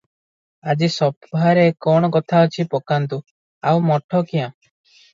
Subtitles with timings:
[0.71, 3.23] ଆଜି ସଭାରେ କଣ କଥା ଅଛି ପକାନ୍ତୁ,
[3.73, 4.53] ଆଉ ମଠ କ୍ୟାଁ?"